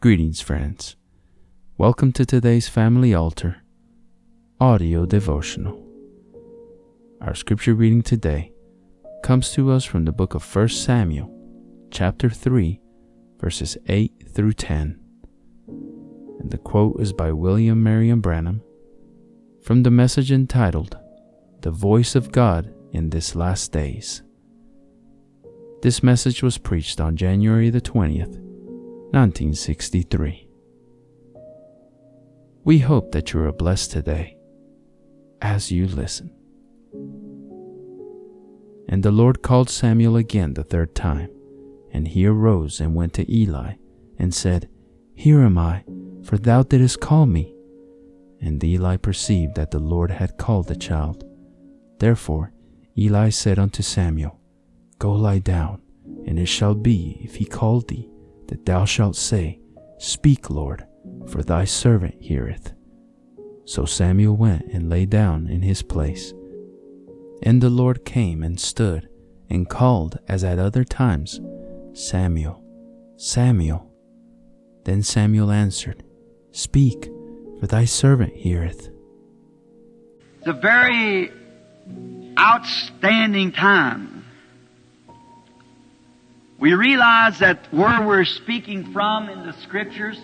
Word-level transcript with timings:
Greetings, 0.00 0.40
friends. 0.40 0.94
Welcome 1.76 2.12
to 2.12 2.24
today's 2.24 2.68
Family 2.68 3.12
Altar 3.12 3.64
audio 4.60 5.04
devotional. 5.04 5.84
Our 7.20 7.34
scripture 7.34 7.74
reading 7.74 8.02
today 8.02 8.52
comes 9.24 9.50
to 9.54 9.72
us 9.72 9.84
from 9.84 10.04
the 10.04 10.12
book 10.12 10.36
of 10.36 10.54
1 10.54 10.68
Samuel, 10.68 11.28
chapter 11.90 12.30
3, 12.30 12.80
verses 13.40 13.76
8 13.88 14.12
through 14.32 14.52
10. 14.52 15.00
And 15.66 16.48
the 16.48 16.58
quote 16.58 17.00
is 17.00 17.12
by 17.12 17.32
William 17.32 17.82
Marrion 17.82 18.20
Branham 18.22 18.62
from 19.64 19.82
the 19.82 19.90
message 19.90 20.30
entitled, 20.30 20.96
The 21.62 21.72
Voice 21.72 22.14
of 22.14 22.30
God 22.30 22.72
in 22.92 23.10
This 23.10 23.34
Last 23.34 23.72
Days. 23.72 24.22
This 25.82 26.04
message 26.04 26.40
was 26.40 26.56
preached 26.56 27.00
on 27.00 27.16
January 27.16 27.68
the 27.70 27.80
20th, 27.80 28.44
1963. 29.10 30.46
We 32.64 32.78
hope 32.80 33.12
that 33.12 33.32
you 33.32 33.40
are 33.42 33.52
blessed 33.52 33.90
today 33.90 34.36
as 35.40 35.72
you 35.72 35.86
listen. 35.86 36.30
And 38.86 39.02
the 39.02 39.10
Lord 39.10 39.40
called 39.40 39.70
Samuel 39.70 40.16
again 40.16 40.52
the 40.52 40.62
third 40.62 40.94
time, 40.94 41.30
and 41.90 42.06
he 42.06 42.26
arose 42.26 42.80
and 42.80 42.94
went 42.94 43.14
to 43.14 43.34
Eli, 43.34 43.76
and 44.18 44.34
said, 44.34 44.68
Here 45.14 45.40
am 45.40 45.56
I, 45.56 45.84
for 46.22 46.36
thou 46.36 46.62
didst 46.62 47.00
call 47.00 47.24
me. 47.24 47.54
And 48.42 48.62
Eli 48.62 48.98
perceived 48.98 49.54
that 49.54 49.70
the 49.70 49.78
Lord 49.78 50.10
had 50.10 50.36
called 50.36 50.68
the 50.68 50.76
child. 50.76 51.24
Therefore 51.98 52.52
Eli 52.98 53.30
said 53.30 53.58
unto 53.58 53.82
Samuel, 53.82 54.38
Go 54.98 55.12
lie 55.12 55.38
down, 55.38 55.80
and 56.26 56.38
it 56.38 56.46
shall 56.46 56.74
be, 56.74 57.18
if 57.22 57.36
he 57.36 57.46
call 57.46 57.80
thee, 57.80 58.10
that 58.48 58.66
thou 58.66 58.84
shalt 58.84 59.16
say, 59.16 59.60
Speak, 59.98 60.50
Lord, 60.50 60.86
for 61.26 61.42
thy 61.42 61.64
servant 61.64 62.16
heareth. 62.20 62.72
So 63.64 63.84
Samuel 63.84 64.36
went 64.36 64.66
and 64.72 64.88
lay 64.88 65.06
down 65.06 65.46
in 65.46 65.62
his 65.62 65.82
place. 65.82 66.32
And 67.42 67.62
the 67.62 67.70
Lord 67.70 68.04
came 68.04 68.42
and 68.42 68.58
stood 68.58 69.08
and 69.50 69.68
called 69.68 70.18
as 70.28 70.44
at 70.44 70.58
other 70.58 70.84
times, 70.84 71.40
Samuel, 71.92 72.62
Samuel. 73.16 73.90
Then 74.84 75.02
Samuel 75.02 75.50
answered, 75.50 76.02
Speak, 76.52 77.10
for 77.60 77.66
thy 77.66 77.84
servant 77.84 78.34
heareth. 78.34 78.90
It's 80.38 80.46
a 80.46 80.52
very 80.52 81.30
outstanding 82.38 83.52
time 83.52 84.17
we 86.58 86.74
realize 86.74 87.38
that 87.38 87.72
where 87.72 88.06
we're 88.06 88.24
speaking 88.24 88.92
from 88.92 89.28
in 89.28 89.46
the 89.46 89.54
scriptures, 89.62 90.18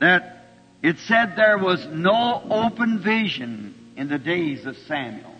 that 0.00 0.44
it 0.82 0.96
said 1.06 1.34
there 1.36 1.58
was 1.58 1.86
no 1.90 2.42
open 2.50 3.02
vision 3.02 3.74
in 3.96 4.08
the 4.08 4.18
days 4.18 4.64
of 4.64 4.76
Samuel. 4.88 5.34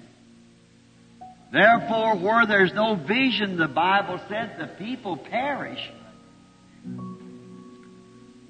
Therefore, 1.53 2.17
where 2.17 2.47
there's 2.47 2.75
no 2.75 2.97
vision, 2.97 3.57
the 3.57 3.69
Bible 3.69 4.21
says 4.29 4.51
the 4.59 4.67
people 4.67 5.17
perish. 5.17 5.81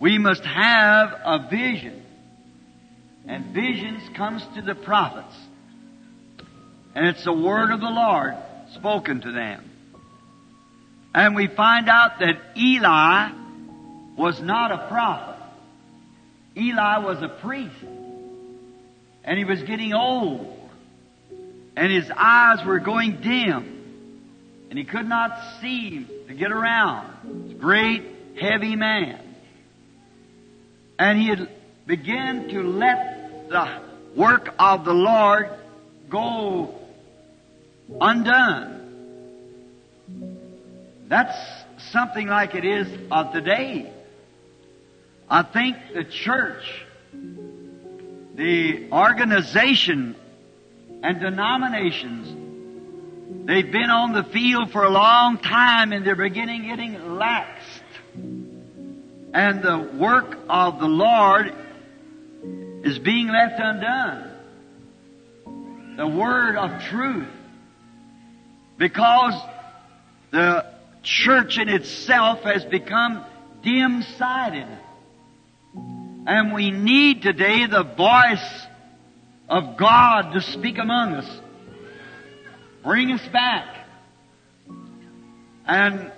We 0.01 0.19
must 0.19 0.45
have 0.45 1.13
a 1.25 1.49
vision. 1.49 2.03
And 3.29 3.55
visions 3.55 4.03
comes 4.17 4.45
to 4.55 4.63
the 4.63 4.75
prophets. 4.75 5.35
And 6.95 7.07
it's 7.07 7.25
the 7.25 7.33
word 7.33 7.71
of 7.71 7.81
the 7.81 7.91
Lord 7.91 8.35
spoken 8.75 9.21
to 9.21 9.33
them. 9.33 9.71
And 11.17 11.35
we 11.35 11.47
find 11.47 11.89
out 11.89 12.19
that 12.19 12.37
Eli 12.59 13.31
was 14.19 14.39
not 14.39 14.71
a 14.71 14.87
prophet. 14.87 15.43
Eli 16.55 16.99
was 16.99 17.23
a 17.23 17.29
priest. 17.29 17.75
And 19.25 19.39
he 19.39 19.47
was 19.47 19.63
getting 19.63 19.95
old. 19.95 20.55
And 21.75 21.91
his 21.91 22.11
eyes 22.15 22.67
were 22.67 22.81
going 22.81 23.23
dim. 23.23 24.67
And 24.69 24.79
he 24.79 24.85
could 24.85 25.09
not 25.09 25.63
see 25.63 26.07
to 26.29 26.35
get 26.35 26.53
around. 26.53 27.61
great, 27.61 28.05
heavy 28.39 28.77
man. 28.77 29.19
And 30.99 31.19
he 31.19 31.29
had 31.29 31.49
begun 31.87 32.51
to 32.51 32.63
let 32.63 33.49
the 33.49 33.81
work 34.15 34.55
of 34.59 34.85
the 34.85 34.93
Lord 34.93 35.49
go 36.11 36.75
undone. 38.03 38.86
That's 41.09 41.37
something 41.93 42.27
like 42.27 42.55
it 42.55 42.65
is 42.65 42.89
of 43.11 43.33
today. 43.33 43.93
I 45.29 45.43
think 45.43 45.77
the 45.95 46.05
church, 46.05 46.65
the 48.35 48.91
organization 48.91 50.17
and 51.03 51.21
denominations, 51.21 53.47
they've 53.47 53.71
been 53.71 53.91
on 53.91 54.13
the 54.13 54.25
field 54.25 54.73
for 54.73 54.85
a 54.85 54.91
long 54.91 55.39
time 55.39 55.93
and 55.93 56.05
they're 56.05 56.17
beginning 56.17 56.63
getting 56.63 56.95
laxed. 56.95 57.47
And 59.33 59.63
the 59.63 59.79
work 59.99 60.39
of 60.49 60.81
the 60.81 60.87
Lord 60.87 61.55
is 62.85 62.99
being 62.99 63.29
left 63.29 63.61
undone. 63.61 64.33
The 65.97 66.07
word 66.07 66.57
of 66.57 66.83
truth. 66.85 67.29
Because 68.79 69.35
the 70.31 70.76
church 71.07 71.57
in 71.57 71.69
itself 71.69 72.41
has 72.41 72.65
become 72.65 73.25
dim-sighted. 73.63 74.67
And 76.27 76.53
we 76.53 76.73
need 76.73 77.23
today 77.23 77.67
the 77.67 77.85
voice 77.85 78.67
of 79.49 79.77
God 79.77 80.33
to 80.33 80.41
speak 80.41 80.79
among 80.79 81.15
us. 81.15 81.41
Bring 82.83 83.13
us 83.13 83.27
back. 83.29 83.87
And 85.65 86.11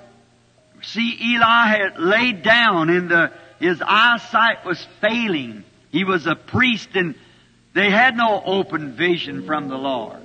see, 0.83 1.19
Eli 1.23 1.67
had 1.67 1.99
laid 1.99 2.43
down 2.43 2.89
and 2.89 3.11
the, 3.11 3.33
his 3.61 3.83
eyesight 3.85 4.65
was 4.65 4.85
failing. 5.03 5.65
He 5.91 6.05
was 6.05 6.27
a 6.27 6.35
priest 6.35 6.89
and 6.95 7.15
they 7.75 7.91
had 7.91 8.17
no 8.17 8.43
open 8.45 8.97
vision 8.97 9.47
from 9.47 9.69
the 9.69 9.77
Lord. 9.77 10.21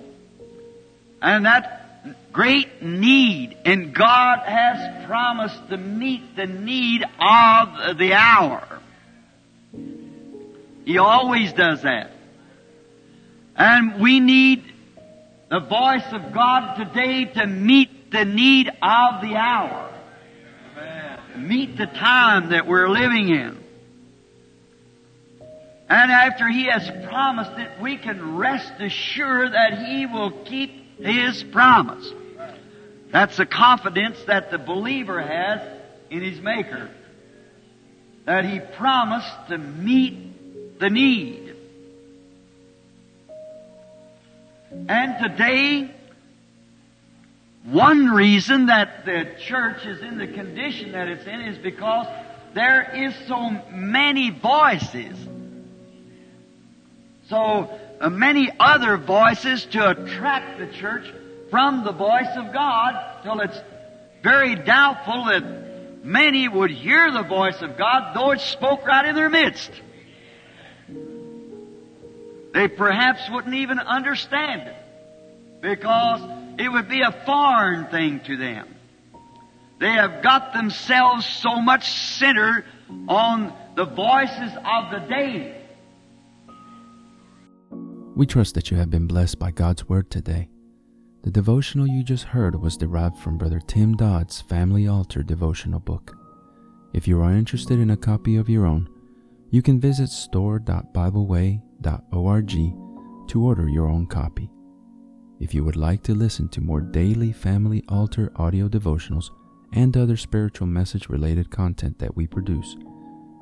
And 1.22 1.46
that 1.46 1.83
great 2.32 2.82
need, 2.82 3.58
and 3.66 3.94
God 3.94 4.40
has 4.40 5.06
promised 5.06 5.70
to 5.70 5.78
meet 5.78 6.36
the 6.36 6.48
need 6.48 7.04
of 7.04 7.98
the 7.98 8.14
hour. 8.14 8.80
He 10.86 10.98
always 10.98 11.54
does 11.54 11.84
that. 11.84 12.12
And 13.56 14.02
we 14.02 14.20
need 14.20 14.64
the 15.50 15.60
voice 15.60 16.12
of 16.12 16.34
God 16.34 16.76
today 16.78 17.26
to 17.26 17.46
meet 17.46 18.12
the 18.12 18.26
need 18.26 18.68
of 18.68 19.22
the 19.22 19.36
hour. 19.36 19.92
Meet 21.38 21.78
the 21.78 21.86
time 21.86 22.50
that 22.50 22.68
we're 22.68 22.90
living 22.90 23.30
in. 23.30 23.64
And 25.90 26.12
after 26.12 26.48
He 26.48 26.66
has 26.66 26.90
promised 27.08 27.60
it, 27.60 27.82
we 27.82 27.98
can 27.98 28.36
rest 28.36 28.74
assured 28.80 29.54
that 29.54 29.86
He 29.86 30.06
will 30.06 30.32
keep 30.46 30.83
His 30.98 31.44
promise. 31.44 32.12
That's 33.12 33.38
the 33.38 33.46
confidence 33.46 34.18
that 34.26 34.50
the 34.52 34.58
believer 34.58 35.22
has 35.22 35.62
in 36.10 36.22
his 36.22 36.42
Maker. 36.42 36.90
That 38.26 38.46
he 38.46 38.60
promised 38.60 39.50
to 39.50 39.58
meet 39.58 40.80
the 40.80 40.90
need. 40.90 41.56
And 44.88 45.22
today, 45.22 45.92
one 47.66 48.08
reason 48.08 48.66
that 48.66 49.06
the 49.06 49.36
church 49.40 49.86
is 49.86 50.02
in 50.02 50.18
the 50.18 50.28
condition 50.28 50.94
that 50.94 51.08
it's 51.08 51.26
in 51.26 51.42
is 51.42 51.58
because 51.58 52.08
there 52.54 52.92
is 52.96 53.16
so 53.28 53.50
many 53.72 54.30
voices. 54.32 55.18
So 57.30 57.70
uh, 58.02 58.10
many 58.10 58.52
other 58.60 58.98
voices 58.98 59.66
to 59.66 59.90
attract 59.92 60.60
the 60.60 60.68
church 60.68 61.06
from 61.50 61.84
the 61.84 61.92
voice 61.92 62.36
of 62.36 62.52
God 62.52 63.22
till 63.24 63.40
it's 63.40 63.60
very 64.22 64.56
doubtful 64.56 65.26
that 65.26 66.04
many 66.04 66.48
would 66.48 66.72
hear 66.72 67.12
the 67.12 67.24
voice 67.24 67.62
of 67.62 67.78
God 67.78 68.14
though 68.14 68.32
it 68.32 68.42
spoke 68.42 68.86
right 68.86 69.06
in 69.06 69.16
their 69.16 69.30
midst. 69.30 69.72
They 72.54 72.68
perhaps 72.68 73.30
wouldn't 73.32 73.56
even 73.56 73.80
understand 73.80 74.64
it 74.64 74.76
because 75.62 76.22
it 76.60 76.70
would 76.70 76.90
be 76.90 77.02
a 77.02 77.12
foreign 77.26 77.88
thing 77.88 78.20
to 78.22 78.38
them. 78.38 78.76
They 79.80 79.94
have 79.94 80.22
got 80.22 80.54
themselves 80.54 81.26
so 81.26 81.60
much 81.62 81.90
centered 81.90 82.66
on 83.08 83.54
the 83.76 83.86
voices 83.86 84.52
of 84.64 84.92
the 84.92 85.08
day. 85.10 85.63
We 88.16 88.28
trust 88.28 88.54
that 88.54 88.70
you 88.70 88.78
have 88.78 88.92
been 88.92 89.08
blessed 89.08 89.40
by 89.40 89.50
God's 89.50 89.90
Word 89.90 90.12
today. 90.12 90.48
The 91.24 91.32
devotional 91.32 91.88
you 91.88 92.04
just 92.04 92.26
heard 92.26 92.54
was 92.54 92.78
derived 92.78 93.18
from 93.18 93.40
Brother 93.40 93.60
Tim 93.66 93.98
Dodd's 93.98 94.40
Family 94.40 94.88
Altar 94.88 95.24
devotional 95.24 95.80
book. 95.80 96.16
If 96.94 97.08
you 97.08 97.20
are 97.22 97.32
interested 97.32 97.80
in 97.80 97.90
a 97.90 97.98
copy 97.98 98.36
of 98.36 98.50
your 98.50 98.68
own, 98.68 98.88
you 99.50 99.64
can 99.64 99.80
visit 99.80 100.10
store.bibleway.org 100.10 102.52
to 103.30 103.44
order 103.44 103.68
your 103.68 103.88
own 103.88 104.06
copy. 104.06 104.52
If 105.40 105.56
you 105.56 105.64
would 105.64 105.76
like 105.76 106.04
to 106.04 106.14
listen 106.14 106.50
to 106.50 106.62
more 106.62 106.82
daily 106.82 107.32
family 107.32 107.84
altar 107.90 108.32
audio 108.36 108.70
devotionals 108.70 109.32
and 109.72 109.98
other 109.98 110.18
spiritual 110.18 110.68
message 110.68 111.10
related 111.10 111.50
content 111.50 111.98
that 111.98 112.16
we 112.16 112.28
produce, 112.28 112.78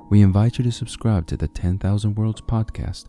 we 0.08 0.22
invite 0.22 0.56
you 0.56 0.64
to 0.64 0.72
subscribe 0.72 1.26
to 1.26 1.36
the 1.36 1.48
10,000 1.48 2.14
Worlds 2.14 2.40
podcast 2.40 3.08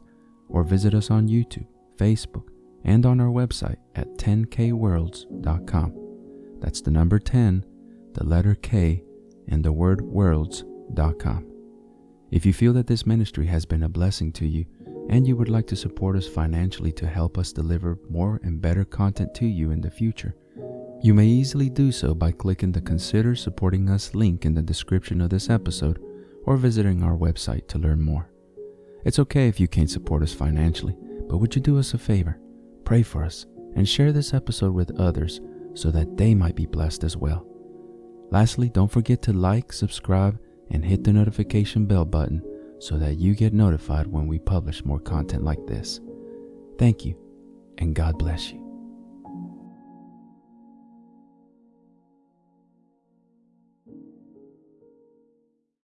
or 0.54 0.64
visit 0.64 0.94
us 0.94 1.12
on 1.12 1.28
YouTube, 1.28 1.68
Facebook, 1.98 2.48
and 2.86 3.06
on 3.06 3.20
our 3.20 3.28
website 3.28 3.78
at 3.96 4.18
10kworlds.com. 4.18 6.00
That's 6.60 6.80
the 6.82 6.92
number 6.92 7.20
10, 7.20 7.66
the 8.14 8.24
letter 8.24 8.56
K, 8.56 9.04
and 9.50 9.64
the 9.64 9.74
word 9.74 10.02
worlds.com. 10.02 11.50
If 12.32 12.46
you 12.46 12.54
feel 12.54 12.74
that 12.74 12.88
this 12.88 13.06
ministry 13.06 13.46
has 13.48 13.66
been 13.66 13.84
a 13.84 13.90
blessing 13.90 14.32
to 14.34 14.48
you 14.48 14.66
and 15.10 15.28
you 15.28 15.36
would 15.36 15.50
like 15.50 15.68
to 15.68 15.76
support 15.76 16.16
us 16.16 16.28
financially 16.28 16.92
to 16.94 17.08
help 17.08 17.38
us 17.38 17.52
deliver 17.52 18.00
more 18.10 18.40
and 18.44 18.62
better 18.62 18.86
content 18.86 19.34
to 19.36 19.46
you 19.46 19.72
in 19.72 19.82
the 19.82 19.92
future, 19.92 20.36
you 21.02 21.14
may 21.14 21.28
easily 21.28 21.70
do 21.70 21.92
so 21.92 22.16
by 22.16 22.32
clicking 22.32 22.72
the 22.72 22.80
Consider 22.80 23.36
Supporting 23.36 23.90
Us 23.90 24.16
link 24.16 24.46
in 24.46 24.54
the 24.54 24.62
description 24.62 25.20
of 25.20 25.30
this 25.30 25.50
episode 25.50 26.02
or 26.46 26.56
visiting 26.56 27.04
our 27.04 27.18
website 27.18 27.68
to 27.68 27.78
learn 27.78 28.02
more. 28.02 28.33
It's 29.06 29.20
okay 29.20 29.48
if 29.48 29.60
you 29.60 29.68
can't 29.68 29.90
support 29.90 30.24
us 30.24 30.34
financially, 30.34 30.96
but 31.28 31.38
would 31.38 31.56
you 31.56 31.62
do 31.62 31.78
us 31.78 31.94
a 31.94 31.98
favor? 31.98 32.40
Pray 32.86 33.04
for 33.04 33.24
us 33.24 33.46
and 33.76 33.88
share 33.88 34.12
this 34.12 34.34
episode 34.34 34.74
with 34.74 35.00
others 35.00 35.42
so 35.74 35.92
that 35.92 36.18
they 36.18 36.36
might 36.36 36.56
be 36.56 36.66
blessed 36.66 37.04
as 37.04 37.18
well. 37.18 37.46
Lastly, 38.30 38.70
don't 38.70 38.92
forget 38.92 39.22
to 39.24 39.34
like, 39.34 39.74
subscribe, 39.74 40.40
and 40.72 40.84
hit 40.84 41.04
the 41.04 41.14
notification 41.14 41.86
bell 41.86 42.06
button 42.06 42.42
so 42.80 42.98
that 42.98 43.20
you 43.20 43.36
get 43.36 43.54
notified 43.54 44.08
when 44.08 44.28
we 44.28 44.40
publish 44.40 44.84
more 44.86 45.00
content 45.00 45.44
like 45.44 45.66
this. 45.68 46.00
Thank 46.78 47.06
you, 47.06 47.16
and 47.78 47.96
God 47.96 48.18
bless 48.18 48.52
you. 48.52 48.73